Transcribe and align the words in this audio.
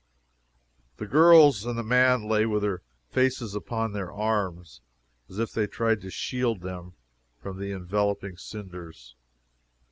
The 0.97 1.05
girls 1.05 1.63
and 1.63 1.77
the 1.77 1.83
man 1.83 2.23
lay 2.27 2.47
with 2.47 2.63
their 2.63 2.81
faces 3.11 3.53
upon 3.53 3.93
their 3.93 4.11
arms, 4.11 4.81
as 5.29 5.37
if 5.37 5.53
they 5.53 5.61
had 5.61 5.71
tried 5.73 6.01
to 6.01 6.09
shield 6.09 6.61
them 6.61 6.93
from 7.39 7.59
the 7.59 7.71
enveloping 7.71 8.35
cinders. 8.37 9.13